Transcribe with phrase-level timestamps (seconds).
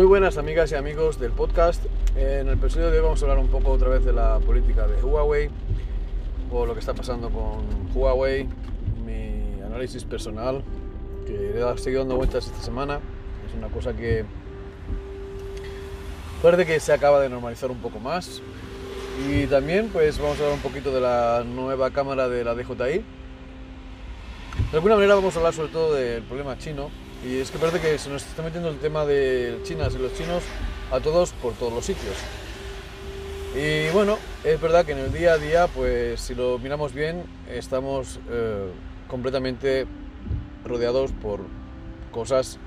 [0.00, 1.84] Muy buenas amigas y amigos del podcast.
[2.16, 4.86] En el episodio de hoy vamos a hablar un poco otra vez de la política
[4.86, 5.50] de Huawei
[6.50, 8.48] o lo que está pasando con Huawei,
[9.04, 10.62] mi análisis personal
[11.26, 12.98] que he seguido dando vueltas esta semana.
[13.46, 14.24] Es una cosa que
[16.42, 18.40] parece que se acaba de normalizar un poco más.
[19.28, 22.74] Y también pues vamos a hablar un poquito de la nueva cámara de la DJI.
[22.74, 23.04] De
[24.72, 26.88] alguna manera vamos a hablar sobre todo del problema chino
[27.24, 30.14] y es que parece que se nos está metiendo el tema de chinas y los
[30.14, 30.42] chinos
[30.90, 32.14] a todos por todos los sitios.
[33.54, 37.24] Y bueno, es verdad que en el día a día, pues si lo miramos bien,
[37.48, 38.70] estamos eh,
[39.08, 39.86] completamente
[40.64, 41.40] rodeados por
[42.12, 42.58] cosas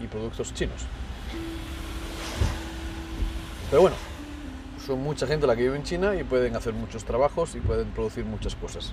[0.00, 0.82] y productos chinos.
[3.70, 3.96] Pero bueno,
[4.86, 7.88] son mucha gente la que vive en China y pueden hacer muchos trabajos y pueden
[7.88, 8.92] producir muchas cosas.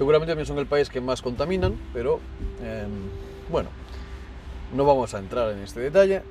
[0.00, 2.20] Seguramente también son el país que más contaminan, pero
[2.62, 2.88] em,
[3.50, 3.68] bueno,
[4.74, 6.22] no vamos a entrar en este detalle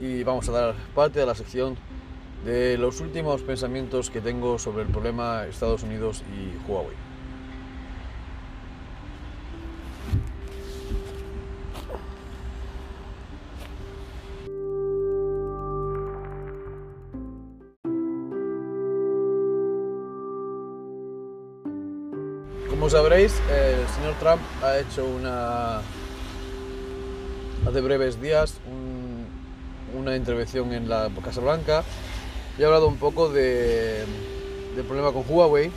[0.00, 1.76] y vamos a dar parte a la sección
[2.44, 7.07] de los últimos pensamientos que tengo sobre el problema Estados Unidos y Huawei.
[22.88, 25.82] Como sabréis, el señor Trump ha hecho una,
[27.68, 28.54] hace breves días
[29.94, 31.84] una intervención en la Casa Blanca
[32.58, 34.06] y ha hablado un poco de,
[34.74, 35.70] del problema con Huawei.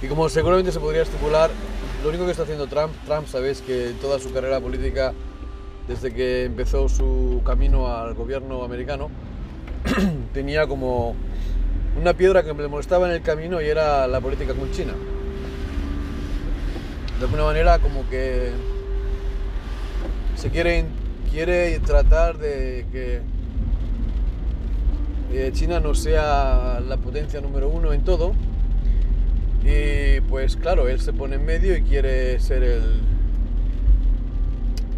[0.00, 1.50] Y como seguramente se podría estipular,
[2.02, 5.12] lo único que está haciendo Trump, Trump sabéis que toda su carrera política,
[5.86, 9.10] desde que empezó su camino al gobierno americano,
[10.32, 11.14] tenía como
[12.00, 14.94] una piedra que me molestaba en el camino y era la política con China.
[17.20, 18.50] De alguna manera como que
[20.36, 20.86] se quiere,
[21.30, 23.20] quiere tratar de que
[25.30, 28.32] eh, China no sea la potencia número uno en todo.
[29.62, 33.02] Y pues claro, él se pone en medio y quiere ser el...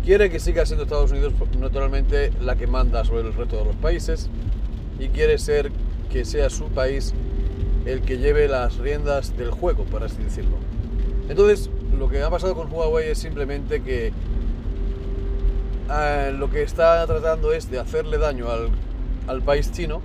[0.04, 3.74] Quiere que siga siendo Estados Unidos naturalmente la que manda sobre el resto de los
[3.74, 4.30] países
[5.00, 5.72] y quiere ser
[6.08, 7.14] que sea su país
[7.84, 10.56] el que lleve las riendas del juego, por así decirlo.
[11.28, 11.68] Entonces,
[12.02, 14.12] lo que ha pasado con Huawei es simplemente que
[15.88, 18.70] eh, lo que está tratando es de hacerle daño al,
[19.28, 20.02] al país chino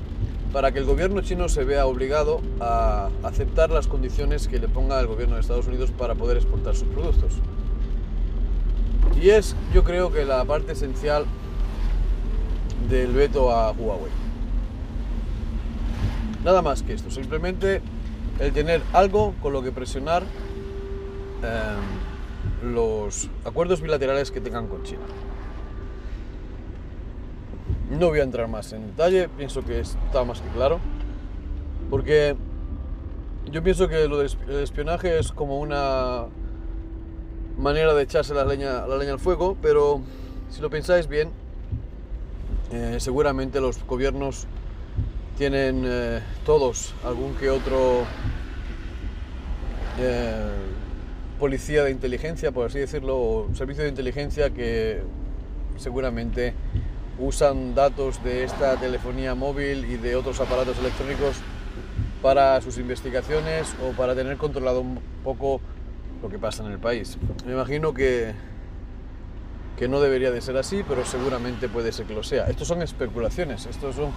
[0.53, 4.99] para que el gobierno chino se vea obligado a aceptar las condiciones que le ponga
[4.99, 7.33] el gobierno de Estados Unidos para poder exportar sus productos.
[9.19, 11.25] Y es, yo creo que la parte esencial
[12.91, 14.11] del veto a Huawei.
[16.45, 17.81] Nada más que esto, simplemente
[18.37, 20.21] el tener algo con lo que presionar
[21.43, 25.05] em, los acuerdos bilaterales que tengan con China.
[27.89, 30.79] No voy a entrar más en detalle, pienso que está más que claro,
[31.89, 32.35] porque
[33.51, 34.29] yo pienso que lo del
[34.61, 36.25] espionaje es como una
[37.57, 40.01] manera de echarse la leña, la leña al fuego, pero
[40.49, 41.29] si lo pensáis bien,
[42.71, 44.47] eh, seguramente los gobiernos
[45.37, 48.03] tienen eh, todos algún que otro
[49.99, 50.51] eh,
[51.39, 55.01] policía de inteligencia, por así decirlo, servicio de inteligencia que
[55.77, 56.53] seguramente
[57.19, 61.37] usan datos de esta telefonía móvil y de otros aparatos electrónicos
[62.21, 65.61] para sus investigaciones o para tener controlado un poco
[66.21, 67.17] lo que pasa en el país.
[67.45, 68.33] Me imagino que
[69.77, 72.47] que no debería de ser así, pero seguramente puede ser que lo sea.
[72.47, 74.11] Estos son especulaciones, estos son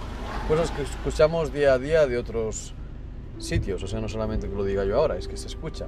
[0.47, 2.73] cosas que escuchamos día a día de otros
[3.37, 5.85] sitios, o sea, no solamente que lo diga yo ahora, es que se escucha.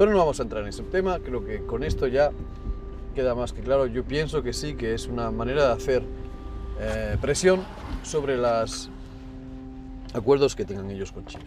[0.00, 2.30] Pero no vamos a entrar en ese tema, creo que con esto ya
[3.14, 3.84] queda más que claro.
[3.84, 6.02] Yo pienso que sí, que es una manera de hacer
[6.80, 7.60] eh, presión
[8.02, 8.88] sobre los
[10.14, 11.44] acuerdos que tengan ellos con China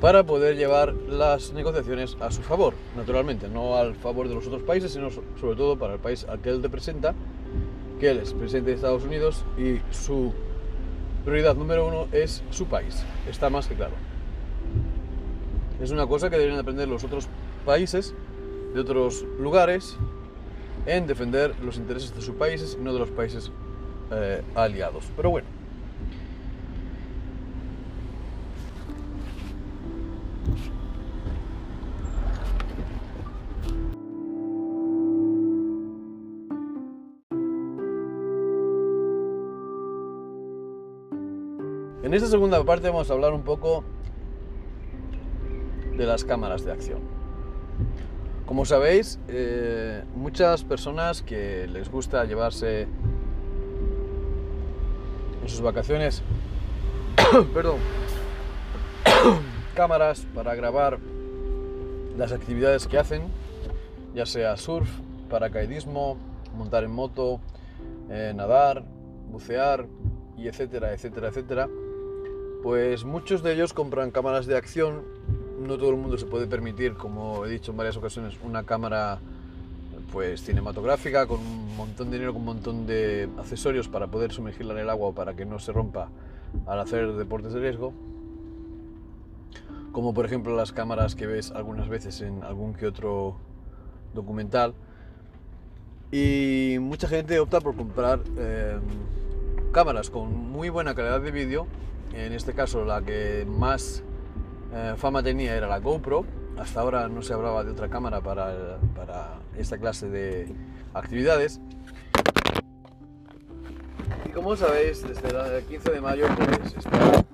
[0.00, 4.62] para poder llevar las negociaciones a su favor, naturalmente, no al favor de los otros
[4.62, 7.14] países, sino sobre todo para el país al que él representa,
[8.00, 10.32] que él es presidente de Estados Unidos y su
[11.22, 13.92] prioridad número uno es su país, está más que claro.
[15.82, 17.28] Es una cosa que deberían aprender los otros
[17.68, 18.14] países
[18.72, 19.98] de otros lugares
[20.86, 23.52] en defender los intereses de sus países y no de los países
[24.10, 25.04] eh, aliados.
[25.14, 25.46] Pero bueno,
[42.02, 43.84] En esta segunda parte vamos a hablar un poco
[45.98, 47.17] de las cámaras de acción.
[48.48, 52.88] Como sabéis, eh, muchas personas que les gusta llevarse
[55.42, 56.22] en sus vacaciones,
[57.52, 57.76] perdón,
[59.74, 60.98] cámaras para grabar
[62.16, 63.24] las actividades que hacen,
[64.14, 64.88] ya sea surf,
[65.28, 66.16] paracaidismo,
[66.56, 67.42] montar en moto,
[68.08, 68.82] eh, nadar,
[69.30, 69.84] bucear
[70.38, 71.68] y etcétera, etcétera, etcétera,
[72.62, 75.02] pues muchos de ellos compran cámaras de acción.
[75.58, 79.18] No todo el mundo se puede permitir, como he dicho en varias ocasiones, una cámara
[80.12, 84.74] pues cinematográfica con un montón de dinero, con un montón de accesorios para poder sumergirla
[84.74, 86.08] en el agua para que no se rompa
[86.66, 87.92] al hacer deportes de riesgo.
[89.92, 93.36] Como por ejemplo las cámaras que ves algunas veces en algún que otro
[94.14, 94.74] documental.
[96.10, 98.80] Y mucha gente opta por comprar em,
[99.72, 101.66] cámaras con muy buena calidad de vídeo.
[102.14, 104.02] En este caso la que más
[104.72, 106.24] eh, fama tenía era la GoPro.
[106.58, 110.52] Hasta ahora no se hablaba de otra cámara para, para esta clase de
[110.92, 111.60] actividades.
[114.26, 117.24] Y como sabéis, desde el 15 de mayo pues, está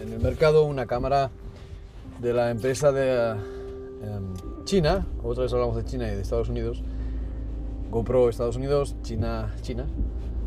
[0.00, 1.30] en el mercado una cámara
[2.20, 6.82] de la empresa de em, China, otra vez hablamos de China y de Estados Unidos,
[7.90, 9.86] GoPro Estados Unidos, China, China,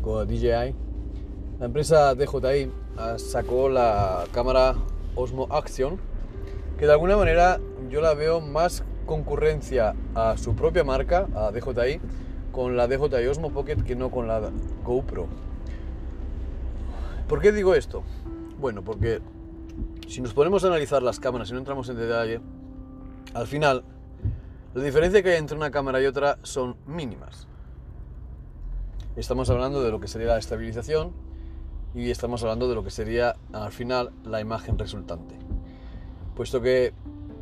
[0.02, 0.74] DJI.
[1.60, 4.74] La empresa DJI ah, sacó la cámara
[5.16, 5.98] Osmo Action,
[6.78, 12.00] que de alguna manera yo la veo más concurrencia a su propia marca, a DJI,
[12.52, 14.50] con la DJI Osmo Pocket que no con la
[14.84, 15.26] GoPro.
[17.28, 18.02] ¿Por qué digo esto?
[18.58, 19.20] Bueno, porque
[20.08, 22.40] si nos ponemos a analizar las cámaras y no entramos en detalle,
[23.34, 23.84] al final
[24.74, 27.46] la diferencia que hay entre una cámara y otra son mínimas.
[29.16, 31.12] Estamos hablando de lo que sería la estabilización
[31.94, 35.36] y estamos hablando de lo que sería al final la imagen resultante.
[36.34, 36.92] Puesto que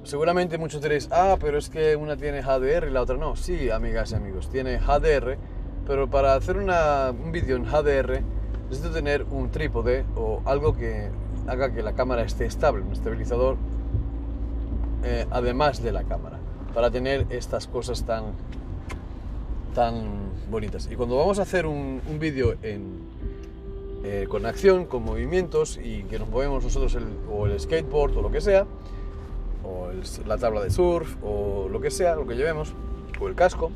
[0.05, 3.37] seguramente muchos diréis, ah, pero es que una tiene HDR y la otra no.
[3.37, 5.39] Sí, amigas y amigos, tiene HDR,
[5.87, 8.23] pero para hacer un vídeo en HDR
[8.69, 11.11] necesito tener un trípode o algo que
[11.47, 13.57] haga que la cámara esté estable, un estabilizador
[15.05, 16.39] eh, además de la cámara
[16.73, 18.33] para tener estas cosas tan,
[19.75, 20.89] tan bonitas.
[20.91, 22.55] Y cuando vamos a hacer un, vídeo
[24.05, 26.97] eh, con acción, con movimientos y que nos movemos nosotros
[27.31, 28.67] o el skateboard o lo que sea,
[29.65, 29.91] o
[30.27, 32.75] la tabla de surf o lo que sea, lo que llevemos,
[33.21, 33.71] o el casco,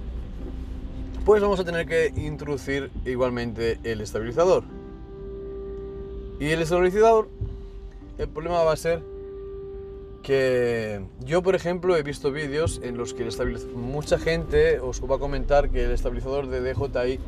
[1.24, 4.64] pues vamos a tener que introducir igualmente el estabilizador.
[6.38, 7.28] Y el estabilizador,
[8.18, 9.02] el problema va a ser
[10.22, 15.16] que yo, por ejemplo, he visto vídeos en los que el mucha gente os va
[15.16, 17.20] a comentar que el estabilizador de DJI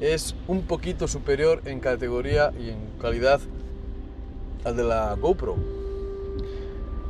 [0.00, 3.40] es un poquito superior en categoría y en calidad
[4.64, 5.56] al de la GoPro.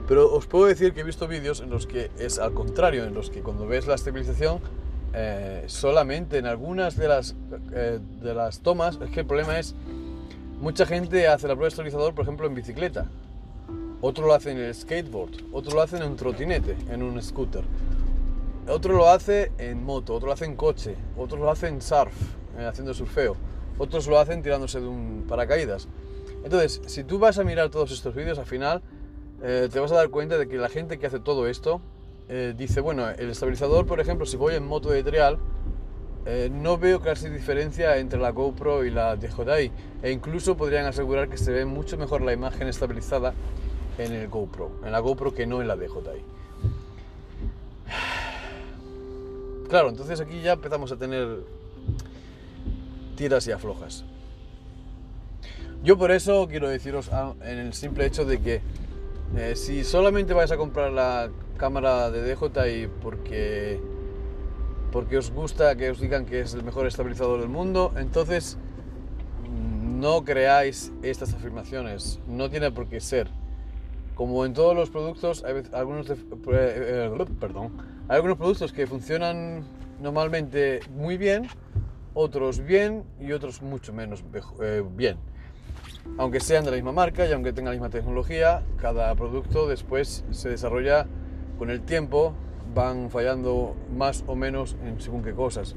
[0.06, 3.14] Pero os puedo decir que he visto vídeos en los que es al contrario, en
[3.14, 4.60] los que cuando ves la estabilización,
[5.14, 7.34] eh, solamente en algunas de las,
[7.72, 9.74] eh, de las tomas, es que el problema es,
[10.60, 13.06] mucha gente hace la prueba de estabilizador, por ejemplo, en bicicleta.
[14.00, 17.62] Otro lo hace en el skateboard, otro lo hace en un trotinete, en un scooter,
[18.68, 22.12] otro lo hace en moto, otro lo hace en coche, otro lo hace en surf,
[22.58, 23.36] haciendo surfeo,
[23.78, 25.88] otros lo hacen tirándose de un paracaídas.
[26.44, 28.82] Entonces, si tú vas a mirar todos estos vídeos, al final
[29.42, 31.80] eh, te vas a dar cuenta de que la gente que hace todo esto
[32.28, 35.38] eh, dice, bueno, el estabilizador, por ejemplo, si voy en moto de trial,
[36.50, 39.70] no veo casi diferencia entre la GoPro y la DJI
[40.02, 43.34] e incluso podrían asegurar que se ve mucho mejor la imagen estabilizada
[43.98, 46.24] en el GoPro, en la GoPro que no en la DJI.
[49.68, 51.42] Claro, entonces aquí ya empezamos a tener
[53.14, 54.04] tiras y aflojas.
[55.82, 58.60] Yo por eso quiero deciros ah, en el simple hecho de que
[59.36, 63.80] eh, si solamente vais a comprar la cámara de DJI porque,
[64.92, 68.56] porque os gusta que os digan que es el mejor estabilizador del mundo, entonces
[70.04, 72.20] no creáis estas afirmaciones.
[72.28, 73.28] No tiene por qué ser.
[74.14, 76.16] Como en todos los productos, algunos, eh,
[76.52, 77.72] eh, perdón,
[78.08, 79.64] hay algunos productos que funcionan
[80.00, 81.48] normalmente muy bien,
[82.14, 84.24] otros bien y otros mucho menos
[84.62, 85.18] eh, bien.
[86.18, 90.24] Aunque sean de la misma marca y aunque tengan la misma tecnología, cada producto después
[90.30, 91.06] se desarrolla
[91.58, 92.34] con el tiempo,
[92.74, 95.76] van fallando más o menos en según qué cosas.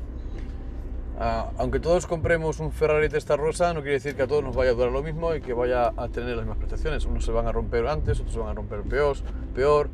[1.20, 4.72] Ah, aunque todos compremos un Ferrari rosa, no quiere decir que a todos nos vaya
[4.72, 7.06] a durar lo mismo y que vaya a tener las mismas prestaciones.
[7.06, 9.18] Unos se van a romper antes, otros se van a romper peor,
[9.56, 9.90] peor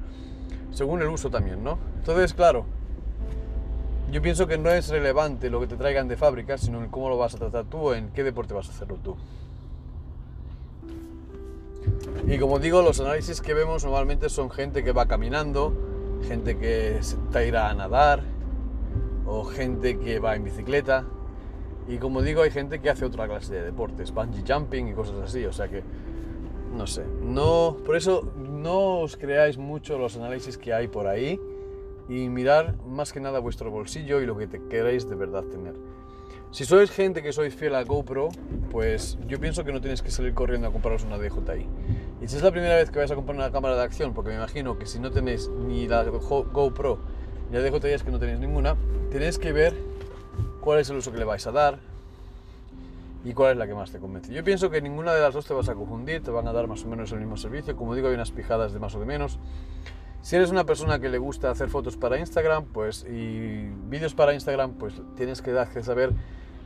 [0.71, 1.77] según el uso también, ¿no?
[1.99, 2.65] Entonces, claro,
[4.13, 7.09] yo pienso que no es relevante lo que te traigan de fábrica, sino en cómo
[7.09, 9.17] lo vas a tratar tú en qué deporte vas a hacerlo tú.
[12.27, 15.73] Y como digo, los análisis que vemos normalmente son gente que va caminando,
[16.27, 18.21] gente que está irá a nadar
[19.25, 21.05] o gente que va en bicicleta.
[21.87, 25.15] Y como digo, hay gente que hace otra clase de deportes, bungee jumping y cosas
[25.23, 25.43] así.
[25.45, 25.81] O sea que,
[26.77, 31.39] no sé, no, por eso no os creáis mucho los análisis que hay por ahí
[32.09, 35.75] y mirar más que nada vuestro bolsillo y lo que te queréis de verdad tener.
[36.51, 38.29] Si sois gente que sois fiel a GoPro,
[38.69, 41.65] pues yo pienso que no tienes que salir corriendo a compraros una DJI.
[42.21, 44.29] Y si es la primera vez que vais a comprar una cámara de acción, porque
[44.29, 46.99] me imagino que si no tenéis ni la GoPro
[47.49, 48.75] ni la DJI es que no tenéis ninguna,
[49.09, 49.73] tenéis que ver
[50.61, 51.79] cuál es el uso que le vais a dar
[53.25, 54.31] y cuál es la que más te convence.
[54.33, 56.67] Yo pienso que ninguna de las dos te vas a confundir, te van a dar
[56.67, 57.75] más o menos el mismo servicio.
[57.75, 59.39] Como digo, hay unas pijadas de más o de menos.
[60.23, 64.33] Si eres una persona que le gusta hacer fotos para Instagram pues, y vídeos para
[64.33, 65.51] Instagram, pues tienes que,
[65.83, 66.11] saber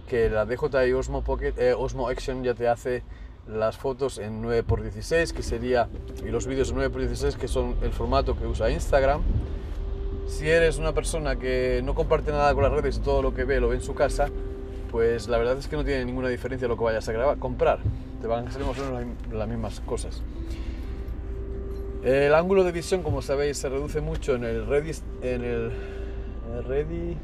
[0.07, 3.01] que la DJI Osmo, Pocket, eh, Osmo Action ya te hace
[3.47, 5.89] las fotos en 9x16, que sería,
[6.23, 9.21] y los vídeos en 9x16, que son el formato que usa Instagram.
[10.27, 13.59] Si eres una persona que no comparte nada con las redes todo lo que ve
[13.59, 14.29] lo ve en su casa,
[14.91, 17.79] pues la verdad es que no tiene ninguna diferencia lo que vayas a grabar, comprar.
[18.21, 20.21] Te van a salir más o menos las mismas cosas.
[22.07, 25.71] El ángulo de visión, como sabéis, se reduce mucho en el Ready, en el,
[26.65, 27.17] Ready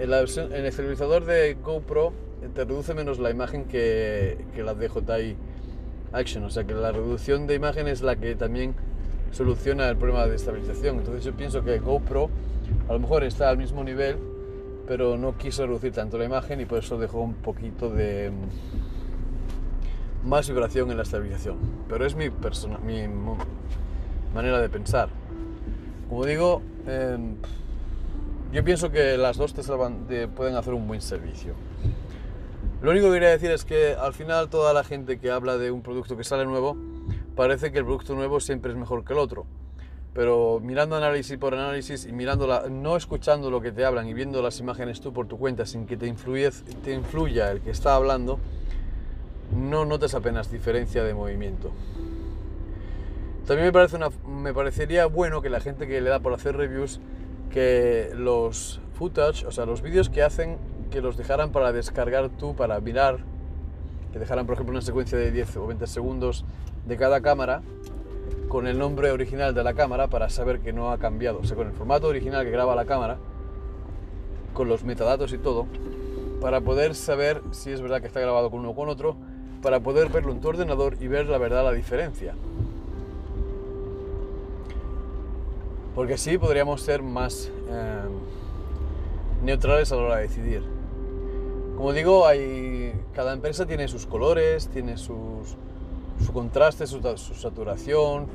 [0.00, 4.38] en, la versión, en el estabilizador de GoPro eh, te reduce menos la imagen que,
[4.54, 5.36] que la DJI
[6.14, 8.74] Action, o sea que la reducción de imagen es la que también
[9.32, 10.96] soluciona el problema de estabilización.
[10.96, 12.30] Entonces yo pienso que GoPro
[12.88, 14.16] a lo mejor está al mismo nivel,
[14.88, 18.32] pero no quiso reducir tanto la imagen y por eso dejó un poquito de
[20.24, 21.56] más vibración en la estabilización.
[21.88, 23.06] Pero es mi, persona, mi
[24.34, 25.08] manera de pensar.
[26.08, 27.36] Como digo, em,
[28.52, 31.54] yo pienso que las dos te, salvan, pueden hacer un buen servicio.
[32.82, 35.70] Lo único que quería decir es que al final toda la gente que habla de
[35.70, 36.76] un producto que sale nuevo,
[37.36, 39.46] parece que el producto nuevo siempre es mejor que el otro.
[40.12, 44.42] Pero mirando análisis por análisis y mirando no escuchando lo que te hablan y viendo
[44.42, 46.50] las imágenes tú por tu cuenta sin que te, influye,
[46.84, 48.38] te influya el que está hablando,
[49.54, 51.70] no notas apenas diferencia de movimiento.
[53.46, 56.56] También me, parece una, me parecería bueno que la gente que le da por hacer
[56.56, 57.00] reviews
[57.50, 60.56] que los footage, o sea, los vídeos que hacen,
[60.90, 63.18] que los dejaran para descargar tú, para mirar,
[64.12, 66.44] que dejaran, por ejemplo, una secuencia de 10 o 20 segundos
[66.86, 67.62] de cada cámara
[68.48, 71.56] con el nombre original de la cámara para saber que no ha cambiado, o sea,
[71.56, 73.18] con el formato original que graba la cámara,
[74.52, 75.66] con los metadatos y todo,
[76.40, 79.16] para poder saber si es verdad que está grabado con uno o con otro,
[79.62, 82.34] para poder verlo en tu ordenador y ver la verdad, la diferencia.
[85.94, 90.62] porque así podríamos ser más em, neutrales a la hora de decidir.
[91.76, 92.24] Como digo,
[93.14, 95.56] cada empresa tiene sus colores, tiene sus,
[96.24, 97.00] su contraste, su,
[97.34, 98.26] saturación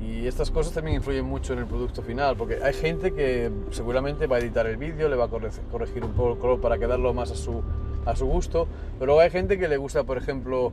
[0.00, 4.26] y estas cosas también influyen mucho en el producto final, porque hay gente que seguramente
[4.26, 7.14] va a editar el vídeo, le va a corregir un poco el color para quedarlo
[7.14, 7.62] más a su,
[8.04, 8.66] a su gusto,
[8.98, 10.72] pero luego hay gente que le gusta, por ejemplo,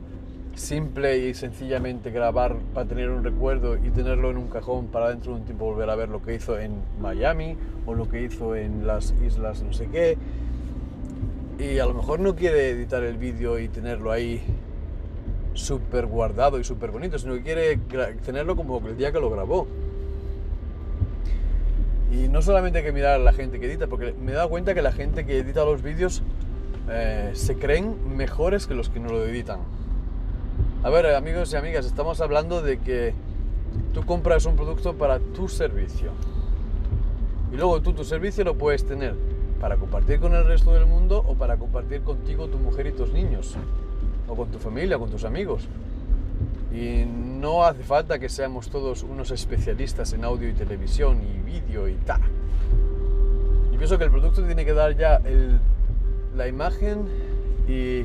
[0.54, 5.32] simple y sencillamente grabar para tener un recuerdo y tenerlo en un cajón para dentro
[5.32, 7.56] de un tiempo volver a ver lo que hizo en Miami
[7.86, 10.18] o lo que hizo en las islas no sé qué.
[11.58, 14.42] Y a lo mejor no quiere editar el vídeo y tenerlo ahí
[15.52, 17.78] súper guardado y súper bonito, sino que quiere
[18.24, 19.66] tenerlo como el día que lo grabó.
[22.10, 24.48] Y no solamente hay que mirar a la gente que edita, porque me he dado
[24.48, 26.22] cuenta que la gente que edita los vídeos
[26.90, 29.60] eh, se creen mejores que los que no lo editan.
[30.82, 33.14] A ver, amigos y amigas, estamos hablando de que
[33.94, 36.10] tú compras un producto para tu servicio.
[37.52, 39.14] Y luego tú tu servicio lo puedes tener
[39.60, 43.12] para compartir con el resto del mundo o para compartir contigo, tu mujer y tus
[43.12, 43.56] niños.
[44.26, 45.68] O con tu familia, con tus amigos.
[46.72, 51.88] Y no hace falta que seamos todos unos especialistas en audio y televisión y vídeo
[51.88, 52.20] y tal.
[53.70, 55.20] Yo pienso que el producto tiene que dar ya
[56.36, 57.06] la imagen
[57.68, 58.04] y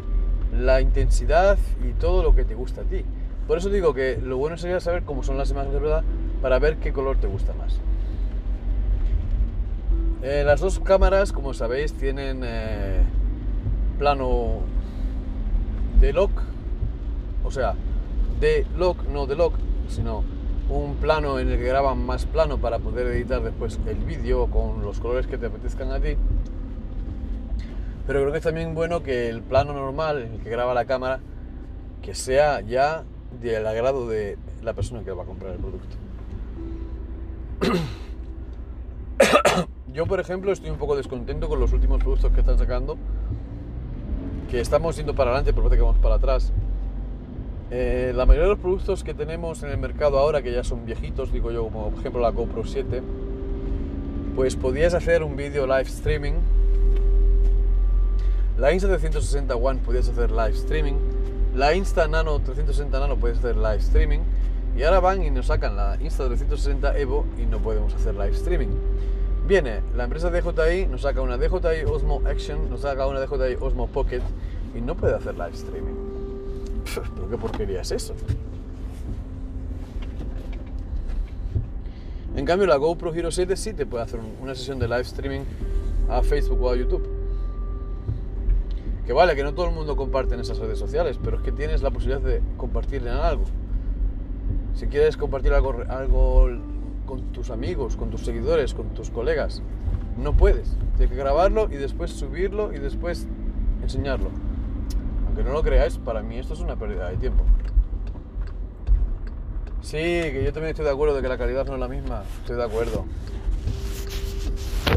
[0.55, 3.03] la intensidad y todo lo que te gusta a ti.
[3.48, 6.03] Por eso digo que lo bueno sería saber cómo son las imágenes de verdad
[6.41, 7.79] para ver qué color te gusta más.
[10.24, 13.03] Eh, las dos cámaras, como sabéis, tienen eh,
[14.00, 14.62] plano
[16.00, 16.32] de lock,
[17.44, 17.75] o sea,
[18.39, 19.53] de lock, no de lock,
[19.88, 20.24] sino
[20.67, 24.82] un plano en el que graban más plano para poder editar después el vídeo con
[24.82, 26.17] los colores que te apetezcan a ti.
[28.07, 30.85] Pero creo que es también bueno que el plano normal en el que graba la
[30.85, 31.19] cámara,
[32.01, 33.03] que sea ya
[33.41, 35.95] del agrado de la persona que va a comprar el producto.
[39.93, 42.97] Yo, por ejemplo, estoy un poco descontento con los últimos productos que están sacando,
[44.50, 46.51] que estamos yendo para adelante, pero parece que vamos para atrás.
[47.71, 50.85] Eh, la mayoría de los productos que tenemos en el mercado ahora, que ya son
[50.85, 53.01] viejitos, digo yo, como por ejemplo la GoPro 7,
[54.35, 56.33] pues podías hacer un vídeo live streaming.
[58.57, 60.93] La Insta360 One podías hacer live streaming.
[61.55, 64.19] La Insta Nano 360 Nano puedes hacer live streaming.
[64.77, 68.69] Y ahora van y nos sacan la Insta360 Evo y no podemos hacer live streaming.
[69.45, 73.88] Viene la empresa DJI, nos saca una DJI Osmo Action, nos saca una DJI Osmo
[73.88, 74.21] Pocket
[74.74, 75.95] y no puede hacer live streaming.
[76.93, 78.15] ¿Pero qué porquería es eso?
[82.38, 85.41] En cambio, la GoPro Hero 7 sí te puede hacer una sesión de live streaming
[86.09, 87.14] a Facebook o a YouTube.
[89.05, 91.51] Que vale, que no todo el mundo comparte en esas redes sociales, pero es que
[91.51, 93.43] tienes la posibilidad de compartir algo.
[94.74, 96.50] Si quieres compartir algo, algo
[97.05, 99.62] con tus amigos, con tus seguidores, con tus colegas,
[100.17, 100.75] no puedes.
[100.97, 103.27] Tienes que grabarlo y después subirlo y después
[103.83, 104.29] enseñarlo.
[105.27, 107.43] Aunque no lo creáis, para mí esto es una pérdida de tiempo.
[109.81, 112.24] Sí, que yo también estoy de acuerdo de que la calidad no es la misma.
[112.41, 113.05] Estoy de acuerdo.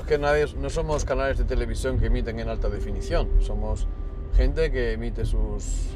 [0.09, 3.29] Pero es que nadie, no somos canales de televisión que emiten en alta definición.
[3.41, 3.87] Somos
[4.35, 5.89] gente que emite sus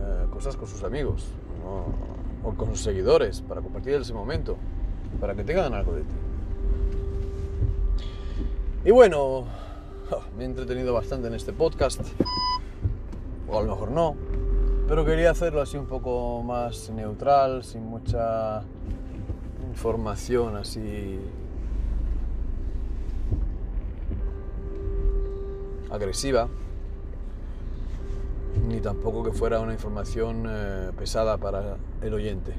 [0.00, 1.28] eh, cosas con sus amigos
[2.44, 4.58] o con sus seguidores para compartir ese momento,
[5.18, 6.14] para que tengan algo de ti.
[8.84, 9.44] Y bueno,
[10.36, 12.02] me he entretenido bastante en este podcast,
[13.48, 14.14] o a lo mejor no,
[14.86, 18.62] pero quería hacerlo así un poco más neutral, sin mucha
[19.70, 21.18] información así
[25.90, 26.48] agresiva,
[28.66, 32.52] ni tampoco que fuera una información eh, pesada para el oyente.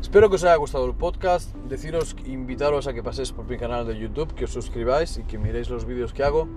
[0.00, 3.86] Espero que os haya gustado el podcast, deciros, invitaros a que paséis por mi canal
[3.86, 6.48] de YouTube, que os suscribáis y que miréis los vídeos que hago.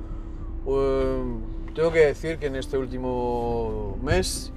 [0.68, 1.24] Eh,
[1.74, 4.54] tengo que decir que en este último mes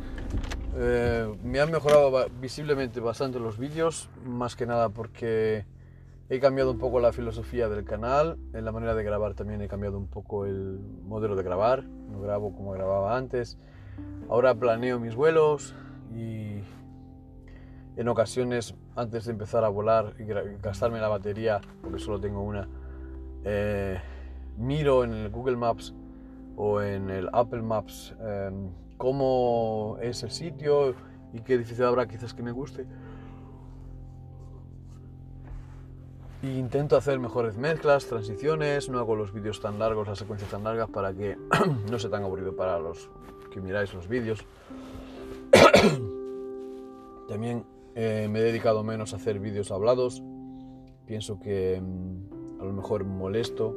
[0.76, 5.64] eh, me han mejorado visiblemente bastante los vídeos, más que nada porque
[6.28, 9.68] he cambiado un poco la filosofía del canal, en la manera de grabar también he
[9.68, 13.58] cambiado un poco el modelo de grabar, no grabo como grababa antes,
[14.28, 15.74] ahora planeo mis vuelos
[16.14, 16.62] y
[17.96, 20.24] en ocasiones antes de empezar a volar y
[20.62, 22.68] gastarme la batería, porque solo tengo una,
[23.44, 24.00] eh,
[24.56, 25.94] miro en el Google Maps
[26.56, 30.94] o en el Apple Maps em, cómo es el sitio
[31.32, 32.86] y qué edificio habrá quizás que me guste.
[36.44, 40.90] Intento hacer mejores mezclas, transiciones, no hago los vídeos tan largos, las secuencias tan largas
[40.90, 41.38] para que
[41.90, 43.08] no sea tan aburrido para los
[43.50, 44.44] que miráis los vídeos.
[47.28, 50.22] También eh, me he dedicado menos a hacer vídeos hablados.
[51.06, 53.74] Pienso que mm, a lo mejor molesto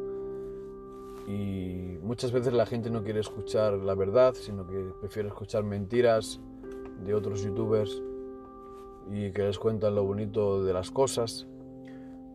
[1.25, 6.41] y muchas veces la gente no quiere escuchar la verdad, sino que prefiere escuchar mentiras
[7.05, 8.03] de otros youtubers
[9.09, 11.47] y que les cuentan lo bonito de las cosas.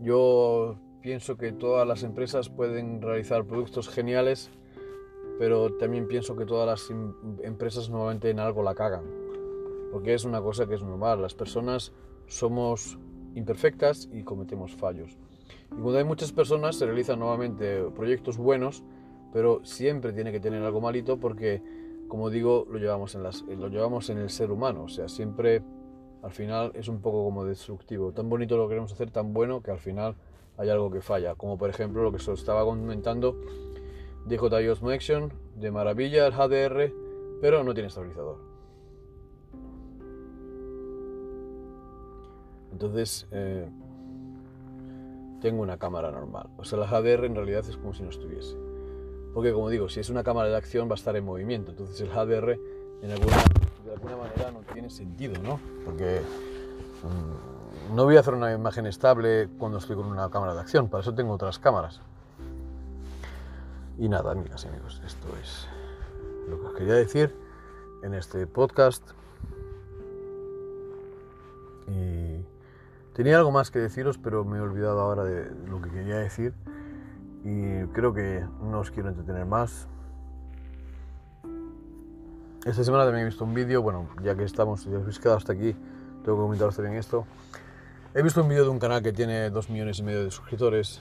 [0.02, 4.50] Yo pienso que todas las empresas pueden realizar productos geniales,
[5.38, 9.04] pero también pienso que todas las em, empresas nuevamente en algo la cagan,
[9.92, 11.22] porque es una cosa que es normal.
[11.22, 11.92] Las personas
[12.26, 12.98] somos
[13.36, 15.16] imperfectas y cometemos fallos.
[15.70, 18.82] Y cuando hay muchas personas se realizan nuevamente proyectos buenos,
[19.32, 21.62] pero siempre tiene que tener algo malito porque,
[22.08, 24.84] como digo, lo llevamos en, las, lo llevamos en el ser humano.
[24.84, 25.62] O sea, siempre
[26.22, 28.12] al final es un poco como destructivo.
[28.12, 30.14] Tan bonito lo queremos hacer, tan bueno, que al final
[30.56, 31.35] hay algo que falla.
[31.35, 33.37] Como por ejemplo lo que se estaba comentando
[34.24, 36.92] de Osmo Action, de maravilla el HDR,
[37.40, 38.38] pero no tiene estabilizador.
[42.70, 43.68] Entonces, eh,
[45.40, 46.48] tengo una cámara normal.
[46.56, 48.56] O sea, la HDR en realidad es como si no estuviese.
[49.35, 51.72] Porque como digo, si es una cámara de acción va a estar en movimiento.
[51.72, 52.58] Entonces el HDR
[53.02, 55.58] de alguna manera tiene sentido, ¿no?
[55.85, 56.22] Porque
[57.02, 60.88] mm, no voy a hacer una imagen estable cuando estoy con una cámara de acción.
[60.88, 62.00] Para eso tengo otras cámaras.
[63.98, 65.68] Y nada, amigas y amigos, esto es
[66.48, 67.35] lo que os quería decir
[68.02, 69.11] en este podcast.
[71.88, 72.44] Y
[73.14, 76.54] Tenía algo más que deciros, pero me he olvidado ahora de lo que quería decir
[77.44, 79.87] y creo que no os quiero entretener más.
[82.64, 85.53] Esta semana también he visto un vídeo, bueno, ya que estamos, ya habéis quedado hasta
[85.53, 85.72] aquí,
[86.22, 87.27] tengo que comentaros también esto.
[88.14, 91.01] He visto un vídeo de un canal que tiene dos millones y medio de suscriptores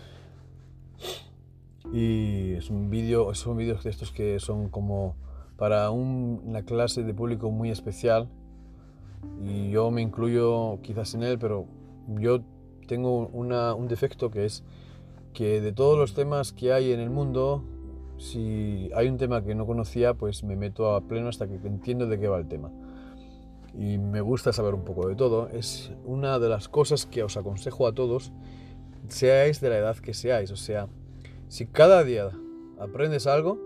[1.93, 5.15] y es un vídeo, son vídeos de estos que son como
[5.56, 8.28] para una clase de público muy especial
[9.39, 11.67] y yo me incluyo quizás en él, pero
[12.08, 12.39] yo
[12.88, 14.63] tengo un defecto que es
[15.36, 17.63] que de todos los temas que hay en el mundo,
[18.21, 22.05] si hay un tema que no conocía, pues me meto a pleno hasta que entiendo
[22.05, 22.71] de qué va el tema.
[23.73, 27.38] y me gusta saber un poco de todo, es una de las cosas que os
[27.38, 28.31] aconsejo a todos,
[29.07, 30.51] seáis de la edad que seáis.
[30.51, 30.88] O sea,
[31.47, 32.29] si cada día
[32.79, 33.57] aprendes algo,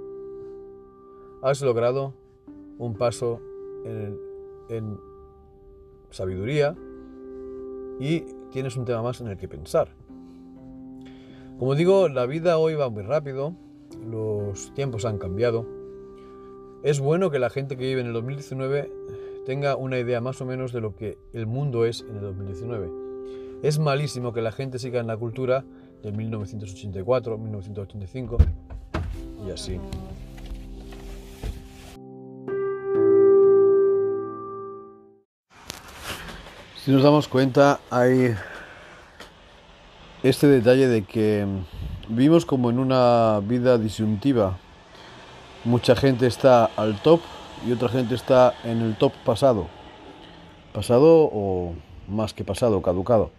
[1.41, 2.13] has logrado
[2.77, 3.41] un paso
[3.83, 4.17] en,
[4.69, 4.97] en
[6.11, 6.77] sabiduría
[7.99, 9.89] y tienes un tema más en el que pensar.
[11.57, 13.55] Como digo, la vida hoy va muy rápido,
[14.09, 15.65] los tiempos han cambiado.
[16.83, 18.91] Es bueno que la gente que vive en el 2019
[19.45, 22.89] tenga una idea más o menos de lo que el mundo es en el 2019.
[23.63, 25.63] Es malísimo que la gente siga en la cultura
[26.03, 28.37] de 1984, 1985
[29.47, 29.79] y así.
[36.83, 38.35] Si nos damos cuenta, hay
[40.21, 41.45] este detalle de que
[42.07, 44.57] vivimos como en una vida disyuntiva.
[45.63, 47.21] Mucha gente está al top
[47.67, 49.67] y otra gente está en el top pasado.
[50.73, 51.73] Pasado o
[52.07, 53.31] más que pasado, caducado.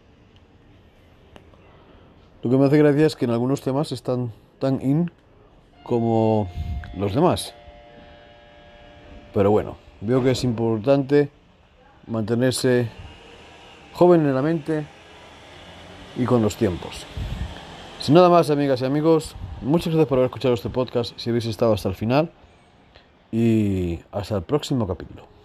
[2.43, 5.11] Lo que me hace gracia es que en algunos temas están tan in
[5.83, 6.49] como
[6.97, 7.55] los demás.
[9.35, 11.31] Pero bueno, veo que es importante
[12.07, 12.89] mantenerse
[13.93, 14.87] joven en la mente
[16.17, 17.07] y con los tiempos.
[18.07, 21.47] Sin nada más, amigas y amigos, muchas gracias por haber escuchado este podcast, si habéis
[21.47, 22.31] estado hasta el final,
[23.33, 25.36] y hasta el próximo capítulo.